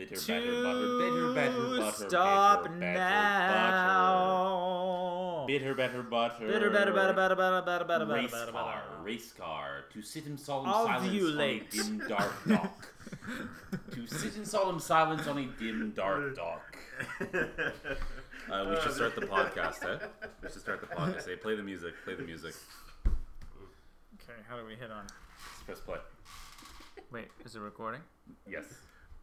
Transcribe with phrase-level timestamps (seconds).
[0.00, 4.14] bitter, better, butter, bitter, better, butter, Stop bitter, better, now.
[5.44, 5.46] butter.
[5.46, 6.46] Bitter, better, butter.
[6.46, 9.02] Bitter, better, better, better, better, better, better, better, Race better, car, better.
[9.02, 11.60] race car, to sit in solemn silence Ovulate.
[11.60, 12.92] on a dim dark dock.
[13.92, 16.78] to sit in solemn silence on a dim dark dock.
[18.50, 20.06] Uh, we should start the podcast, eh?
[20.42, 21.26] We should start the podcast.
[21.26, 21.94] Hey, play the music.
[22.04, 22.54] Play the music.
[23.06, 25.04] Okay, how do we hit on?
[25.68, 25.98] Let's press play.
[27.12, 28.00] Wait, is it recording?
[28.48, 28.64] Yes.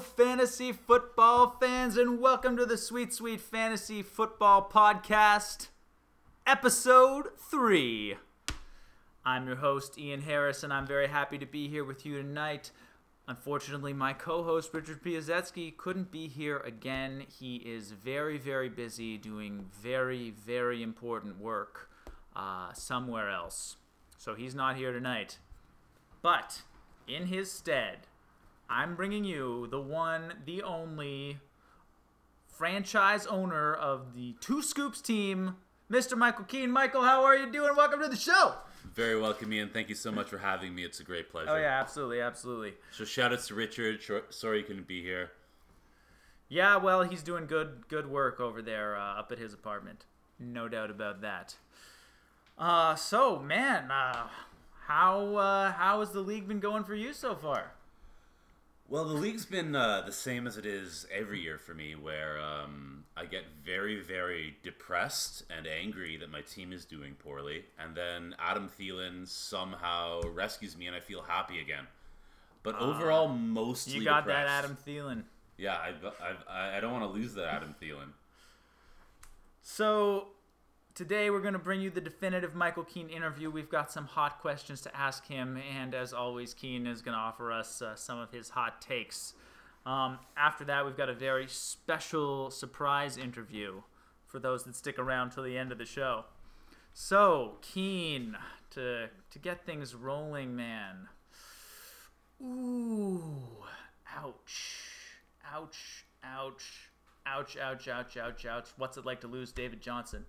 [0.00, 5.68] Fantasy football fans, and welcome to the Sweet Sweet Fantasy Football Podcast,
[6.46, 8.16] episode three.
[9.24, 12.70] I'm your host, Ian Harris, and I'm very happy to be here with you tonight.
[13.26, 17.24] Unfortunately, my co host, Richard Piazetsky, couldn't be here again.
[17.28, 21.90] He is very, very busy doing very, very important work
[22.36, 23.76] uh, somewhere else.
[24.16, 25.38] So he's not here tonight.
[26.22, 26.62] But
[27.08, 28.06] in his stead,
[28.70, 31.38] I'm bringing you the one, the only
[32.46, 35.56] franchise owner of the Two Scoops team,
[35.90, 36.18] Mr.
[36.18, 36.70] Michael Keene.
[36.70, 37.74] Michael, how are you doing?
[37.76, 38.56] Welcome to the show.
[38.94, 39.70] Very welcome, Ian.
[39.70, 40.84] Thank you so much for having me.
[40.84, 41.50] It's a great pleasure.
[41.50, 42.74] Oh yeah, absolutely, absolutely.
[42.92, 44.00] So shout outs to Richard.
[44.30, 45.30] Sorry you couldn't be here.
[46.48, 50.04] Yeah, well, he's doing good, good work over there uh, up at his apartment.
[50.38, 51.56] No doubt about that.
[52.58, 54.26] Uh, so man, uh,
[54.86, 57.72] how uh, how has the league been going for you so far?
[58.90, 62.40] Well, the league's been uh, the same as it is every year for me, where
[62.40, 67.94] um, I get very, very depressed and angry that my team is doing poorly, and
[67.94, 71.84] then Adam Thielen somehow rescues me, and I feel happy again.
[72.62, 73.98] But overall, mostly.
[73.98, 74.46] You got depressed.
[74.46, 75.24] that, Adam Thielen.
[75.58, 75.92] Yeah, I,
[76.50, 78.12] I, I don't want to lose that Adam Thielen.
[79.60, 80.28] So,
[80.98, 83.52] today we're going to bring you the definitive Michael Keene interview.
[83.52, 87.20] We've got some hot questions to ask him, and as always, Keene is going to
[87.20, 89.32] offer us uh, some of his hot takes.
[89.86, 93.82] Um, after that, we've got a very special surprise interview
[94.26, 96.24] for those that stick around till the end of the show.
[96.92, 98.36] So, Keene,
[98.70, 101.08] to to get things rolling, man.
[102.42, 103.62] Ooh,
[104.16, 104.80] ouch,
[105.48, 106.90] ouch, ouch,
[107.24, 108.68] ouch, ouch, ouch, ouch, ouch.
[108.76, 110.24] What's it like to lose David Johnson?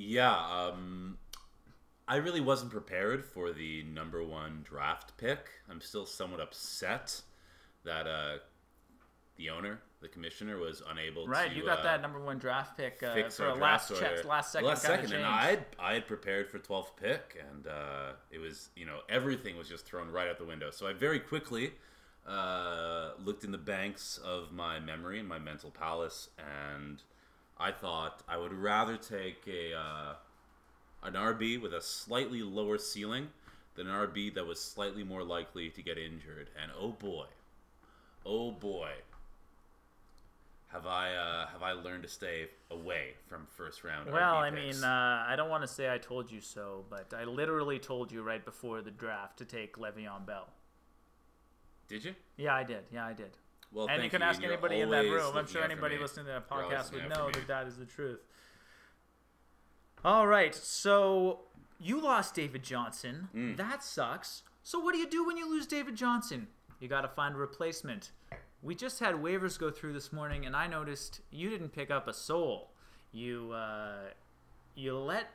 [0.00, 1.18] Yeah, um,
[2.06, 5.48] I really wasn't prepared for the number one draft pick.
[5.68, 7.20] I'm still somewhat upset
[7.84, 8.36] that uh,
[9.36, 11.56] the owner, the commissioner, was unable Right, to.
[11.56, 14.52] you got uh, that number one draft pick uh, fix for a last check, last
[14.52, 15.26] second last second, and.
[15.26, 19.56] I had, I had prepared for 12th pick, and uh, it was you know everything
[19.56, 20.70] was just thrown right out the window.
[20.70, 21.72] So I very quickly
[22.24, 27.02] uh, looked in the banks of my memory and my mental palace, and
[27.60, 30.14] I thought I would rather take a uh,
[31.02, 33.28] an RB with a slightly lower ceiling
[33.74, 36.50] than an RB that was slightly more likely to get injured.
[36.60, 37.26] And oh boy,
[38.24, 38.90] oh boy,
[40.68, 44.10] have I uh, have I learned to stay away from first round?
[44.10, 44.76] Well, RB I picks.
[44.76, 48.12] mean, uh, I don't want to say I told you so, but I literally told
[48.12, 50.48] you right before the draft to take Le'Veon Bell.
[51.88, 52.14] did you?
[52.36, 52.84] Yeah, I did.
[52.92, 53.36] Yeah, I did.
[53.72, 55.36] Well, and you can and ask you're anybody in that room.
[55.36, 58.20] I'm sure anybody listening to that podcast would know that that is the truth.
[60.04, 61.40] All right, so
[61.78, 63.28] you lost David Johnson.
[63.34, 63.56] Mm.
[63.56, 64.42] That sucks.
[64.62, 66.48] So what do you do when you lose David Johnson?
[66.80, 68.12] You got to find a replacement.
[68.62, 72.08] We just had waivers go through this morning, and I noticed you didn't pick up
[72.08, 72.70] a soul.
[73.12, 74.10] You uh,
[74.74, 75.26] you let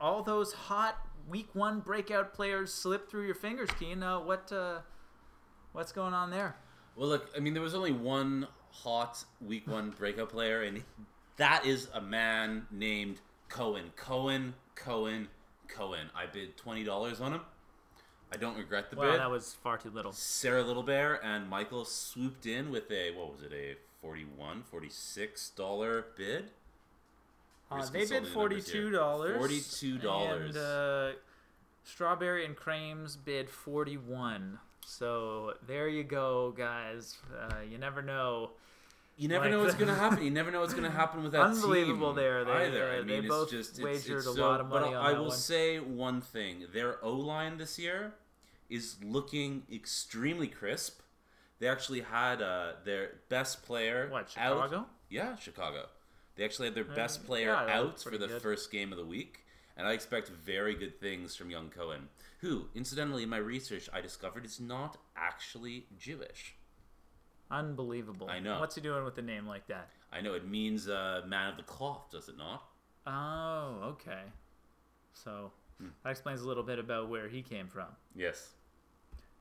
[0.00, 0.96] all those hot
[1.28, 3.68] week one breakout players slip through your fingers.
[3.78, 4.78] Keene, uh, what uh,
[5.72, 6.56] what's going on there?
[6.96, 10.82] Well, look, I mean, there was only one hot week one breakout player, and
[11.36, 13.92] that is a man named Cohen.
[13.96, 15.28] Cohen, Cohen,
[15.68, 16.10] Cohen.
[16.14, 17.40] I bid twenty dollars on him.
[18.32, 19.20] I don't regret the Well, bid.
[19.20, 20.12] that was far too little.
[20.12, 25.50] Sarah Little Bear and Michael swooped in with a what was it a 41 46
[25.50, 26.50] dollar bid.
[27.70, 28.24] Uh, they bid here.
[28.32, 29.36] forty-two dollars.
[29.38, 30.56] Forty-two dollars.
[30.56, 31.10] And uh,
[31.84, 34.58] Strawberry and Creams bid forty-one.
[34.86, 37.16] So there you go, guys.
[37.38, 38.50] Uh, you never know.
[39.16, 40.24] You never Like know what's gonna happen.
[40.24, 42.44] You never know what's gonna happen with that Unbelievable team there.
[42.44, 42.70] They- either.
[42.70, 44.80] they- I they mean, it's both just, it's, wagered it's a so, lot of but
[44.82, 45.36] money on I will one.
[45.36, 48.14] say one thing: their O line this year
[48.68, 51.00] is looking extremely crisp.
[51.58, 54.86] They actually had uh, their best player What, out- Chicago?
[55.10, 55.86] Yeah, Chicago.
[56.36, 58.40] They actually had their best player yeah, out for the good.
[58.40, 59.44] first game of the week,
[59.80, 62.08] and I expect very good things from young Cohen,
[62.40, 66.54] who, incidentally, in my research, I discovered is not actually Jewish.
[67.50, 68.28] Unbelievable.
[68.28, 68.60] I know.
[68.60, 69.88] What's he doing with a name like that?
[70.12, 72.62] I know it means uh, man of the cloth, does it not?
[73.06, 74.20] Oh, okay.
[75.14, 75.50] So
[75.80, 75.88] Hmm.
[76.04, 77.86] that explains a little bit about where he came from.
[78.14, 78.50] Yes.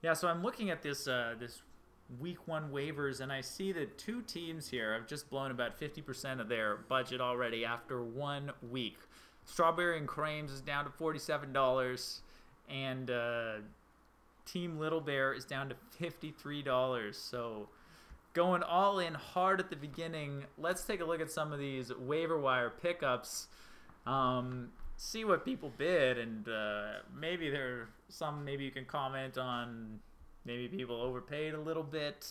[0.01, 1.61] Yeah, so I'm looking at this uh, this
[2.17, 6.39] week one waivers, and I see that two teams here have just blown about 50%
[6.39, 8.97] of their budget already after one week.
[9.49, 12.19] Strawberry and Creams is down to $47,
[12.69, 13.53] and uh,
[14.45, 17.15] Team Little Bear is down to $53.
[17.15, 17.67] So
[18.33, 20.45] going all in hard at the beginning.
[20.57, 23.47] Let's take a look at some of these waiver wire pickups.
[24.05, 28.45] Um, see what people bid, and uh, maybe there are some.
[28.45, 29.99] Maybe you can comment on.
[30.45, 32.27] Maybe people overpaid a little bit.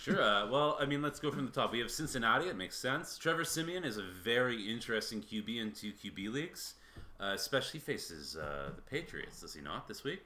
[0.00, 0.20] Sure.
[0.20, 1.72] Uh, well, I mean, let's go from the top.
[1.72, 2.48] We have Cincinnati.
[2.48, 3.18] It makes sense.
[3.18, 6.74] Trevor Siemian is a very interesting QB in two QB leagues,
[7.20, 9.40] uh, especially faces uh, the Patriots.
[9.40, 10.24] Does he not this week?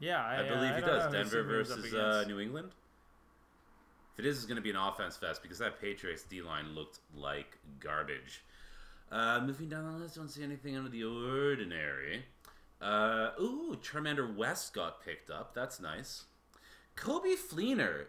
[0.00, 1.12] Yeah, I, I believe uh, he don't does.
[1.12, 2.24] Denver versus uh.
[2.28, 2.70] New England.
[4.14, 6.74] If it is, it's going to be an offense fest because that Patriots D line
[6.74, 8.42] looked like garbage.
[9.10, 12.24] Uh, moving down the list, don't see anything out of the ordinary.
[12.80, 15.54] Uh, ooh, Charcandrick West got picked up.
[15.54, 16.24] That's nice.
[17.00, 18.06] Coby Fleener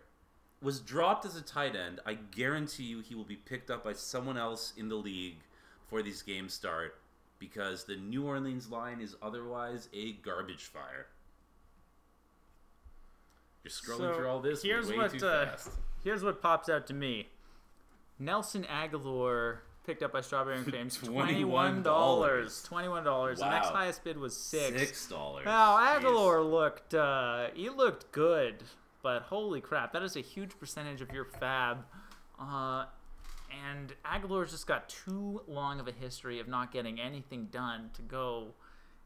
[0.61, 1.99] was dropped as a tight end.
[2.05, 5.37] I guarantee you he will be picked up by someone else in the league
[5.83, 6.95] before these games start
[7.37, 11.07] because the New Orleans line is otherwise a garbage fire.
[13.63, 15.71] You're scrolling So, through all this here's way what, too uh, fast.
[16.03, 17.27] Here's what pops out to me.
[18.17, 20.97] Nelson Agholor picked up by Strawberry and Creams.
[21.03, 22.63] Twenty-one dollars.
[22.63, 23.39] Twenty-one dollars.
[23.39, 24.79] The next highest bid was six.
[24.79, 25.45] Six dollars.
[25.45, 28.63] Now Agholor looked uh, he looked good,
[29.01, 31.85] but holy crap, that is a huge percentage of your fab.
[32.39, 32.85] Uh,
[33.67, 38.01] and Agholor's just got too long of a history of not getting anything done to
[38.01, 38.49] go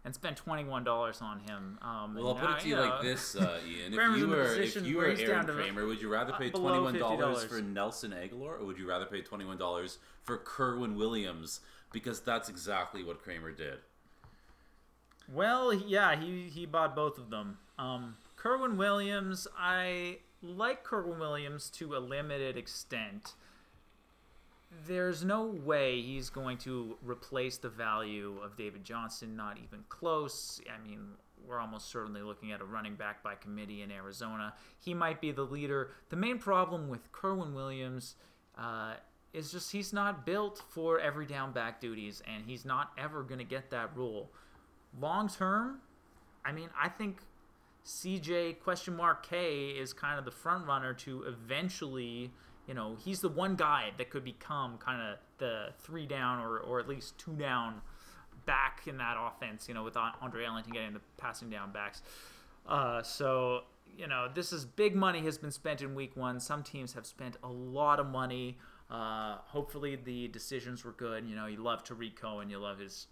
[0.06, 1.80] and spend twenty one dollars on him.
[1.82, 3.94] Um, Well, I'll put it to you know, like this, uh, Ian.
[3.94, 6.98] If you were if you were Aaron Kramer, would you rather uh, pay twenty one
[6.98, 11.62] dollars for Nelson Agholor, or would you rather pay twenty one dollars for Kerwynn Williams?
[11.92, 13.80] Because that's exactly what Kramer did.
[15.32, 17.58] Well, yeah, he he bought both of them.
[17.80, 23.34] Um, Kerwynn Williams, I like Kerwynn Williams to a limited extent.
[24.88, 30.60] There's no way he's going to replace the value of David Johnson, not even close.
[30.68, 31.00] I mean,
[31.48, 34.54] we're almost certainly looking at a running back by committee in Arizona.
[34.80, 35.92] He might be the leader.
[36.10, 38.16] The main problem with Kerwynn Williams
[38.58, 38.96] uh,
[39.34, 43.40] is just he's not built for every down back duties, and he's not ever going
[43.40, 44.32] to get that role
[45.00, 45.80] long term,
[46.46, 47.18] I mean, I think
[47.86, 52.32] CJ question mark K is kind of the front runner to eventually,
[52.68, 56.60] you know, he's the one guy that could become kind of the three down or,
[56.60, 57.82] or at least two down
[58.46, 62.02] back in that offense, you know, with Andre Ellington getting the passing down backs.
[62.68, 63.62] Uh, so,
[63.98, 66.40] you know, this is big money has been spent in week one.
[66.40, 68.58] Some teams have spent a lot of money.
[68.90, 71.26] Uh, hopefully the decisions were good.
[71.26, 73.08] You know, you love Tarik Cohen, you love his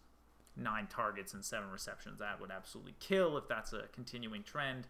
[0.55, 2.19] nine targets and seven receptions.
[2.19, 4.87] That would absolutely kill if that's a continuing trend.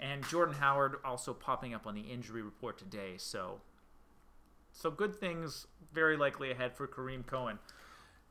[0.00, 3.14] And Jordan Howard also popping up on the injury report today.
[3.18, 3.60] So,
[4.74, 7.58] so good things very likely ahead for Kareem Cohen.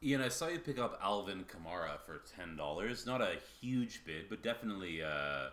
[0.03, 3.05] Ian, I saw you pick up Alvin Kamara for ten dollars.
[3.05, 5.47] Not a huge bid, but definitely uh,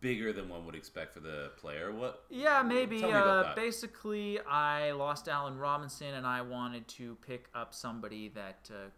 [0.00, 1.92] bigger than one would expect for the player.
[1.92, 2.24] What?
[2.28, 2.98] Yeah, maybe.
[3.00, 7.72] Tell me about Uh, basically, I lost Allen Robinson, and I wanted to pick up
[7.72, 8.88] somebody that uh,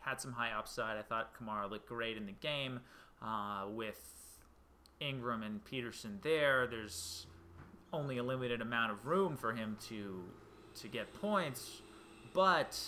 [0.00, 0.96] had some high upside.
[0.98, 2.80] I thought Kamara looked great in the game
[3.22, 4.00] uh, with
[4.98, 6.66] Ingram and Peterson there.
[6.66, 7.26] There's
[7.92, 10.22] only a limited amount of room for him to
[10.80, 11.82] to get points,
[12.32, 12.78] but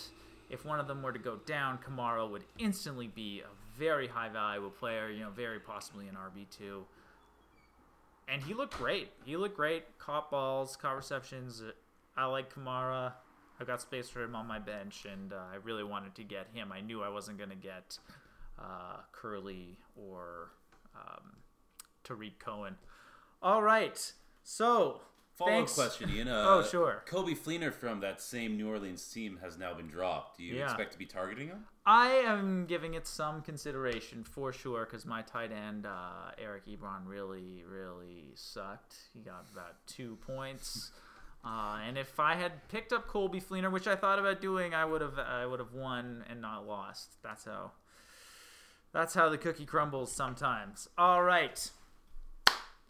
[0.49, 4.29] if one of them were to go down, Kamara would instantly be a very high
[4.29, 5.09] valuable player.
[5.09, 6.85] You know, very possibly an RB two
[8.31, 9.09] and he looked great.
[9.25, 9.97] He looked great.
[9.99, 11.61] Caught balls, caught receptions.
[12.15, 13.13] I like Kamara.
[13.59, 16.47] I've got space for him on my bench, and uh, I really wanted to get
[16.53, 16.71] him.
[16.71, 17.99] I knew I wasn't going to get
[18.57, 20.51] uh, Curly or
[20.95, 21.33] um,
[22.03, 22.75] Tarik Cohen.
[23.43, 24.13] All right.
[24.43, 25.01] So,
[25.35, 25.73] Follow up thanks.
[25.73, 26.27] question, Ian.
[26.29, 27.03] Uh, Oh, sure.
[27.07, 30.37] Coby Fleener from that same New Orleans team has now been dropped.
[30.37, 30.65] Do you Yeah.
[30.65, 31.65] expect to be targeting him?
[31.85, 37.05] I am giving it some consideration for sure because my tight end uh, Eric Ebron
[37.07, 38.95] really, really sucked.
[39.13, 40.91] He got about two points,
[41.45, 44.85] uh, and if I had picked up Coby Fleener, which I thought about doing, I
[44.85, 47.15] would have, I would have won and not lost.
[47.23, 47.71] That's how.
[48.93, 50.89] That's how the cookie crumbles sometimes.
[50.97, 51.71] All right.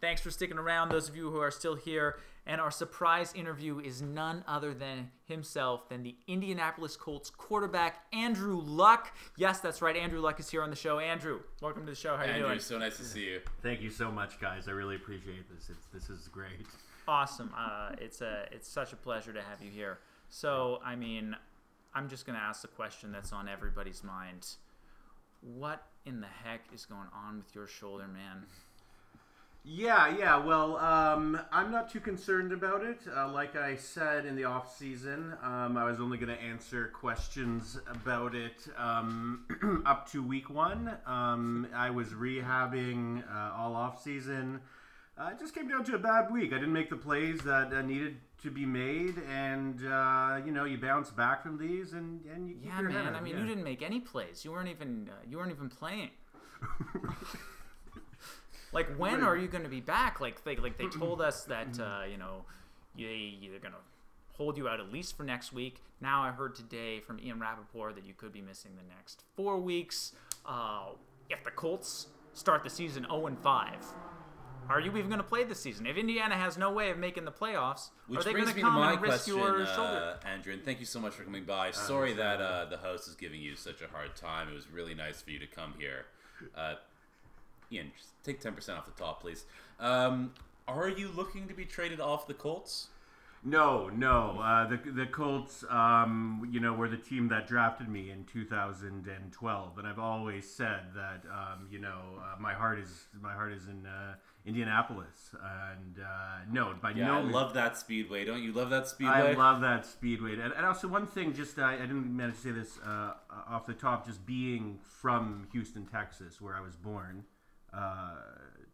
[0.02, 2.18] Thanks for sticking around, those of you who are still here.
[2.44, 8.60] And our surprise interview is none other than himself, than the Indianapolis Colts quarterback, Andrew
[8.60, 9.16] Luck.
[9.36, 9.96] Yes, that's right.
[9.96, 10.98] Andrew Luck is here on the show.
[10.98, 12.16] Andrew, welcome to the show.
[12.16, 12.58] How are you Andrew, doing?
[12.58, 13.42] so nice to see you.
[13.62, 14.66] Thank you so much, guys.
[14.66, 15.70] I really appreciate this.
[15.70, 16.66] It's, this is great.
[17.06, 17.54] Awesome.
[17.56, 20.00] Uh, it's a it's such a pleasure to have you here.
[20.30, 21.36] So, I mean,
[21.94, 24.48] I'm just gonna ask the question that's on everybody's mind.
[25.42, 28.46] What in the heck is going on with your shoulder, man?
[29.64, 30.36] Yeah, yeah.
[30.44, 32.98] Well, um, I'm not too concerned about it.
[33.14, 36.88] Uh, like I said in the off season, um, I was only going to answer
[36.88, 39.44] questions about it um,
[39.86, 40.90] up to week one.
[41.06, 44.60] Um, I was rehabbing uh, all off season.
[45.16, 46.52] Uh, it just came down to a bad week.
[46.52, 50.64] I didn't make the plays that uh, needed to be made, and uh, you know,
[50.64, 53.14] you bounce back from these, and and you keep Yeah, your head man.
[53.14, 53.40] I mean, yeah.
[53.42, 54.44] you didn't make any plays.
[54.44, 56.10] You weren't even uh, you weren't even playing.
[58.72, 60.20] like, when are you going to be back?
[60.20, 62.44] Like, they, like they told us that uh, you know
[62.96, 63.78] they they're going to
[64.36, 65.82] hold you out at least for next week.
[66.00, 69.58] Now I heard today from Ian Rapoport that you could be missing the next four
[69.58, 70.12] weeks.
[70.44, 70.92] Uh,
[71.28, 73.74] if the Colts start the season 0 and 5,
[74.68, 75.86] are you even going to play this season?
[75.86, 78.54] If Indiana has no way of making the playoffs, Which are they going to me
[78.54, 80.18] to come my and risk question, your shoulder?
[80.24, 81.70] uh, Andrew, and thank you so much for coming by.
[81.70, 84.48] Sorry that uh, the host is giving you such a hard time.
[84.48, 86.06] It was really nice for you to come here.
[87.72, 89.44] Ian, just take 10% off the top, please.
[89.80, 90.32] Um,
[90.68, 92.88] are you looking to be traded off the Colts?
[93.44, 94.38] No, no.
[94.40, 99.78] Uh, the the Colts, um, you know, were the team that drafted me in 2012,
[99.78, 103.66] and I've always said that, um, you know, uh, my heart is my heart is
[103.66, 104.14] in uh,
[104.46, 105.34] Indianapolis,
[105.72, 108.24] and uh, no, by Yeah, no I means- love that speedway.
[108.24, 109.12] Don't you love that speedway?
[109.12, 112.40] I love that speedway, and, and also one thing, just uh, I didn't manage to
[112.42, 113.14] say this uh,
[113.48, 114.06] off the top.
[114.06, 117.24] Just being from Houston, Texas, where I was born
[117.72, 118.14] uh,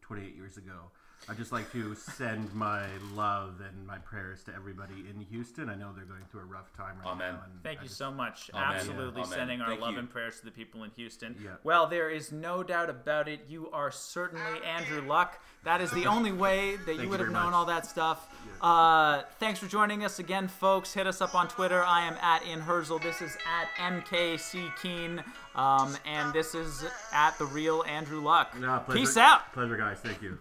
[0.03, 0.91] 28 years ago,
[1.31, 5.69] I'd just like to send my love and my prayers to everybody in Houston.
[5.69, 7.35] I know they're going through a rough time right Amen.
[7.35, 7.41] now.
[7.45, 8.51] and Thank I you just- so much.
[8.55, 8.77] Amen.
[8.77, 9.33] Absolutely Amen.
[9.39, 9.99] sending our Thank love you.
[9.99, 11.37] and prayers to the people in Houston.
[11.43, 11.51] Yeah.
[11.65, 13.41] Well, there is no doubt about it.
[13.47, 15.39] You are certainly Andrew Luck.
[15.65, 17.55] That is the only way that you you would have known much.
[17.55, 18.27] all that stuff.
[18.63, 20.95] Uh, thanks for joining us again, folks.
[20.95, 21.83] Hit us up on Twitter.
[21.85, 22.97] I am at In Herzl.
[23.03, 25.23] This is at MKC Keen.
[25.55, 28.57] Um, and this is at The Real Andrew Luck.
[28.59, 29.53] No, Peace out.
[29.53, 29.99] Pleasure, guys.
[30.01, 30.39] Thank you.